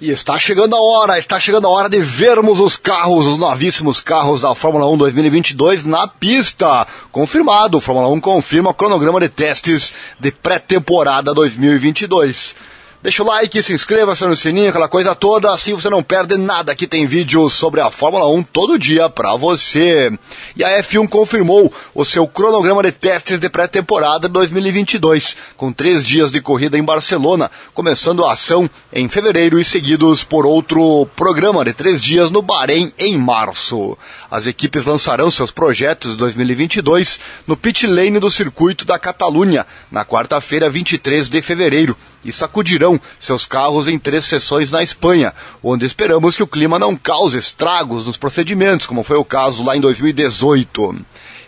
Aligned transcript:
E 0.00 0.10
está 0.10 0.38
chegando 0.38 0.74
a 0.74 0.80
hora, 0.80 1.18
está 1.18 1.38
chegando 1.38 1.66
a 1.66 1.70
hora 1.70 1.86
de 1.86 2.00
vermos 2.00 2.58
os 2.58 2.74
carros, 2.74 3.26
os 3.26 3.36
novíssimos 3.36 4.00
carros 4.00 4.40
da 4.40 4.54
Fórmula 4.54 4.86
1 4.86 4.96
2022 4.96 5.84
na 5.84 6.08
pista. 6.08 6.86
Confirmado, 7.12 7.82
Fórmula 7.82 8.08
1 8.08 8.18
confirma 8.18 8.70
o 8.70 8.74
cronograma 8.74 9.20
de 9.20 9.28
testes 9.28 9.92
de 10.18 10.30
pré-temporada 10.30 11.34
2022. 11.34 12.56
Deixa 13.02 13.22
o 13.22 13.26
like, 13.26 13.62
se 13.62 13.72
inscreva, 13.72 14.12
acione 14.12 14.34
o 14.34 14.36
sininho, 14.36 14.68
aquela 14.68 14.86
coisa 14.86 15.14
toda, 15.14 15.50
assim 15.50 15.72
você 15.72 15.88
não 15.88 16.02
perde 16.02 16.36
nada. 16.36 16.72
Aqui 16.72 16.86
tem 16.86 17.06
vídeo 17.06 17.48
sobre 17.48 17.80
a 17.80 17.90
Fórmula 17.90 18.28
1 18.28 18.42
todo 18.42 18.78
dia 18.78 19.08
pra 19.08 19.36
você. 19.36 20.12
E 20.54 20.62
a 20.62 20.82
F1 20.82 21.08
confirmou 21.08 21.72
o 21.94 22.04
seu 22.04 22.28
cronograma 22.28 22.82
de 22.82 22.92
testes 22.92 23.40
de 23.40 23.48
pré-temporada 23.48 24.28
2022, 24.28 25.34
com 25.56 25.72
três 25.72 26.04
dias 26.04 26.30
de 26.30 26.42
corrida 26.42 26.76
em 26.76 26.84
Barcelona, 26.84 27.50
começando 27.72 28.22
a 28.22 28.32
ação 28.32 28.68
em 28.92 29.08
fevereiro 29.08 29.58
e 29.58 29.64
seguidos 29.64 30.22
por 30.22 30.44
outro 30.44 31.08
programa 31.16 31.64
de 31.64 31.72
três 31.72 32.02
dias 32.02 32.30
no 32.30 32.42
Bahrein 32.42 32.92
em 32.98 33.16
março. 33.16 33.96
As 34.30 34.46
equipes 34.46 34.84
lançarão 34.84 35.30
seus 35.30 35.50
projetos 35.50 36.10
de 36.10 36.16
2022 36.18 37.18
no 37.46 37.56
pit 37.56 37.86
lane 37.86 38.20
do 38.20 38.30
circuito 38.30 38.84
da 38.84 38.98
Catalunha, 38.98 39.66
na 39.90 40.04
quarta-feira, 40.04 40.68
23 40.68 41.30
de 41.30 41.40
fevereiro, 41.40 41.96
e 42.22 42.30
sacudirão 42.30 42.89
seus 43.18 43.44
carros 43.44 43.86
em 43.86 43.98
três 43.98 44.24
sessões 44.24 44.70
na 44.70 44.82
Espanha, 44.82 45.34
onde 45.62 45.84
esperamos 45.84 46.36
que 46.36 46.42
o 46.42 46.46
clima 46.46 46.78
não 46.78 46.96
cause 46.96 47.36
estragos 47.36 48.06
nos 48.06 48.16
procedimentos, 48.16 48.86
como 48.86 49.02
foi 49.02 49.18
o 49.18 49.24
caso 49.24 49.62
lá 49.62 49.76
em 49.76 49.80
2018. 49.80 50.96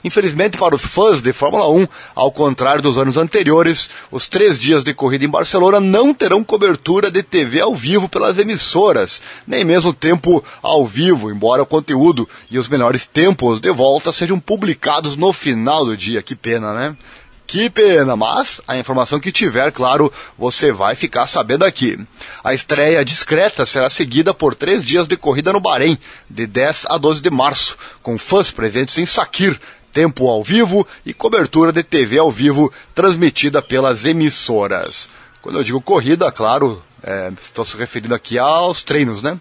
Infelizmente 0.05 0.59
para 0.59 0.75
os 0.75 0.85
fãs 0.85 1.23
de 1.23 1.33
Fórmula 1.33 1.69
1, 1.71 1.87
ao 2.15 2.33
contrário 2.33 2.83
dos 2.83 2.99
anos 2.99 3.17
anteriores, 3.17 3.89
os 4.11 4.29
três 4.29 4.59
dias 4.59 4.83
de 4.83 4.93
corrida 4.93 5.25
em 5.25 5.29
Barcelona 5.29 5.79
não 5.79 6.13
terão 6.13 6.43
cobertura 6.43 7.11
de 7.11 7.23
TV 7.23 7.61
ao 7.61 7.75
vivo 7.75 8.09
pelas 8.09 8.37
emissoras, 8.37 9.23
nem 9.47 9.65
mesmo 9.65 9.95
tempo 9.95 10.43
ao 10.61 10.85
vivo, 10.85 11.31
embora 11.31 11.63
o 11.63 11.67
conteúdo 11.67 12.29
e 12.51 12.59
os 12.59 12.69
melhores 12.69 13.07
tempos 13.07 13.61
de 13.61 13.71
volta 13.71 14.13
sejam 14.13 14.41
publicados 14.41 15.17
no 15.17 15.33
final 15.33 15.85
do 15.85 15.97
dia. 15.97 16.23
Que 16.23 16.35
pena, 16.35 16.75
né? 16.75 16.97
Que 17.47 17.69
pena, 17.69 18.17
mas 18.17 18.61
a 18.67 18.79
informação 18.79 19.21
que 19.21 19.31
tiver, 19.31 19.71
claro, 19.73 20.11
você 20.39 20.73
vai 20.73 20.95
ficar 20.95 21.27
sabendo 21.27 21.65
aqui. 21.65 21.99
A 22.43 22.55
estreia 22.55 23.05
discreta 23.05 23.67
será 23.67 23.91
seguida 23.91 24.33
por 24.33 24.55
três 24.55 24.85
dias 24.85 25.07
de 25.07 25.17
corrida 25.17 25.53
no 25.53 25.61
Bahrein, 25.61 25.99
de 26.31 26.47
10 26.47 26.87
a 26.89 26.97
12 26.97 27.21
de 27.21 27.31
março, 27.31 27.77
com 28.03 28.17
fãs 28.17 28.51
presentes 28.51 28.97
em 28.97 29.05
Sakir, 29.05 29.61
tempo 29.93 30.29
ao 30.29 30.43
vivo 30.43 30.87
e 31.05 31.13
cobertura 31.13 31.73
de 31.73 31.83
TV 31.83 32.19
ao 32.19 32.31
vivo 32.31 32.73
transmitida 32.95 33.61
pelas 33.61 34.05
emissoras. 34.05 35.11
Quando 35.43 35.59
eu 35.59 35.65
digo 35.65 35.81
corrida, 35.81 36.33
claro, 36.33 36.83
é, 37.03 37.31
estou 37.43 37.65
se 37.65 37.77
referindo 37.77 38.15
aqui 38.15 38.39
aos 38.39 38.83
treinos, 38.83 39.21
né? 39.21 39.39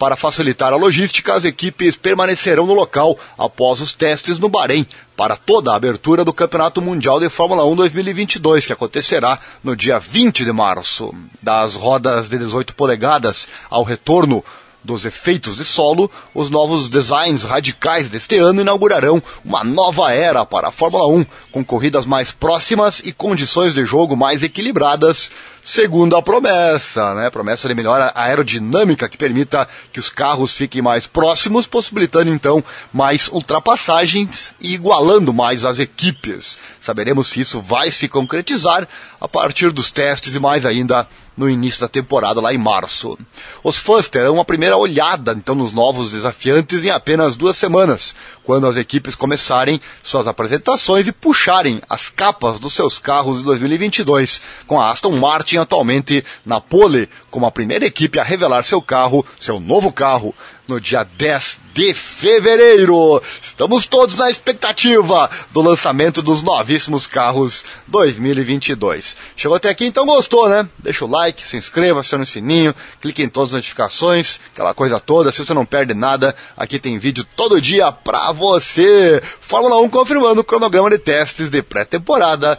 Para 0.00 0.16
facilitar 0.16 0.72
a 0.72 0.76
logística, 0.76 1.34
as 1.34 1.44
equipes 1.44 1.94
permanecerão 1.94 2.66
no 2.66 2.72
local 2.72 3.18
após 3.36 3.82
os 3.82 3.92
testes 3.92 4.38
no 4.38 4.48
Bahrein, 4.48 4.86
para 5.14 5.36
toda 5.36 5.72
a 5.72 5.76
abertura 5.76 6.24
do 6.24 6.32
Campeonato 6.32 6.80
Mundial 6.80 7.20
de 7.20 7.28
Fórmula 7.28 7.66
1 7.66 7.76
2022, 7.76 8.64
que 8.64 8.72
acontecerá 8.72 9.38
no 9.62 9.76
dia 9.76 9.98
20 9.98 10.42
de 10.42 10.52
março. 10.52 11.14
Das 11.42 11.74
rodas 11.74 12.30
de 12.30 12.38
18 12.38 12.74
polegadas 12.74 13.46
ao 13.68 13.82
retorno 13.82 14.42
dos 14.82 15.04
efeitos 15.04 15.56
de 15.56 15.64
solo, 15.66 16.10
os 16.34 16.48
novos 16.48 16.88
designs 16.88 17.42
radicais 17.42 18.08
deste 18.08 18.38
ano 18.38 18.62
inaugurarão 18.62 19.22
uma 19.44 19.62
nova 19.62 20.12
era 20.12 20.46
para 20.46 20.68
a 20.68 20.72
Fórmula 20.72 21.06
1, 21.08 21.26
com 21.52 21.62
corridas 21.62 22.06
mais 22.06 22.32
próximas 22.32 23.00
e 23.04 23.12
condições 23.12 23.74
de 23.74 23.84
jogo 23.84 24.16
mais 24.16 24.42
equilibradas, 24.42 25.30
segundo 25.62 26.16
a 26.16 26.22
promessa, 26.22 27.14
né? 27.14 27.30
Promessa 27.30 27.68
de 27.68 27.74
melhor 27.74 28.12
aerodinâmica 28.14 29.08
que 29.08 29.16
permita 29.16 29.68
que 29.92 30.00
os 30.00 30.10
carros 30.10 30.52
fiquem 30.52 30.82
mais 30.82 31.06
próximos, 31.06 31.66
possibilitando 31.66 32.30
então 32.30 32.62
mais 32.92 33.28
ultrapassagens 33.28 34.54
e 34.60 34.74
igualando 34.74 35.32
mais 35.32 35.64
as 35.64 35.78
equipes. 35.78 36.58
Saberemos 36.80 37.28
se 37.28 37.40
isso 37.40 37.60
vai 37.60 37.90
se 37.90 38.08
concretizar 38.08 38.86
a 39.20 39.28
partir 39.28 39.70
dos 39.70 39.90
testes 39.90 40.34
e 40.34 40.40
mais 40.40 40.64
ainda 40.64 41.06
no 41.40 41.48
início 41.48 41.80
da 41.80 41.88
temporada, 41.88 42.40
lá 42.40 42.52
em 42.52 42.58
março. 42.58 43.18
Os 43.64 43.76
fãs 43.76 44.08
terão 44.08 44.34
uma 44.34 44.44
primeira 44.44 44.76
olhada, 44.76 45.32
então, 45.32 45.54
nos 45.54 45.72
novos 45.72 46.10
desafiantes 46.10 46.84
em 46.84 46.90
apenas 46.90 47.34
duas 47.34 47.56
semanas, 47.56 48.14
quando 48.44 48.66
as 48.66 48.76
equipes 48.76 49.14
começarem 49.14 49.80
suas 50.02 50.26
apresentações 50.26 51.08
e 51.08 51.12
puxarem 51.12 51.80
as 51.88 52.10
capas 52.10 52.60
dos 52.60 52.74
seus 52.74 52.98
carros 52.98 53.38
de 53.38 53.44
2022, 53.44 54.40
com 54.66 54.78
a 54.78 54.90
Aston 54.90 55.12
Martin 55.12 55.49
atualmente 55.58 56.24
na 56.44 56.60
pole, 56.60 57.08
como 57.30 57.46
a 57.46 57.50
primeira 57.50 57.86
equipe 57.86 58.18
a 58.18 58.24
revelar 58.24 58.62
seu 58.62 58.80
carro, 58.80 59.24
seu 59.38 59.58
novo 59.58 59.92
carro, 59.92 60.34
no 60.70 60.80
dia 60.80 61.02
10 61.02 61.60
de 61.74 61.92
fevereiro. 61.92 63.20
Estamos 63.42 63.86
todos 63.86 64.16
na 64.16 64.30
expectativa 64.30 65.28
do 65.50 65.60
lançamento 65.60 66.22
dos 66.22 66.42
novíssimos 66.42 67.06
carros 67.06 67.64
2022. 67.88 69.16
Chegou 69.36 69.56
até 69.56 69.68
aqui, 69.68 69.84
então 69.84 70.06
gostou, 70.06 70.48
né? 70.48 70.66
Deixa 70.78 71.04
o 71.04 71.10
like, 71.10 71.46
se 71.46 71.56
inscreva, 71.56 72.00
acione 72.00 72.22
o 72.22 72.26
sininho, 72.26 72.74
clique 73.00 73.22
em 73.22 73.28
todas 73.28 73.50
as 73.50 73.56
notificações, 73.56 74.38
aquela 74.52 74.72
coisa 74.72 75.00
toda. 75.00 75.32
Se 75.32 75.44
você 75.44 75.52
não 75.52 75.66
perde 75.66 75.92
nada, 75.92 76.34
aqui 76.56 76.78
tem 76.78 76.98
vídeo 76.98 77.26
todo 77.36 77.60
dia 77.60 77.90
pra 77.90 78.30
você. 78.30 79.20
Fórmula 79.40 79.80
1 79.80 79.88
confirmando 79.88 80.40
o 80.40 80.44
cronograma 80.44 80.90
de 80.90 80.98
testes 80.98 81.50
de 81.50 81.62
pré-temporada 81.62 82.58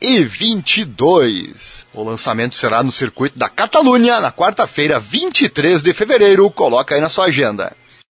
2022. 0.00 1.86
O 1.94 2.02
lançamento 2.02 2.54
será 2.54 2.82
no 2.82 2.92
circuito 2.92 3.38
da 3.38 3.48
Catalunha 3.48 4.20
na 4.20 4.30
quarta-feira, 4.30 5.00
23 5.00 5.82
de 5.82 5.92
fevereiro. 5.92 6.50
Coloca 6.50 6.94
aí 6.94 7.00
na 7.00 7.08
sua 7.08 7.26
agenda. 7.26 7.72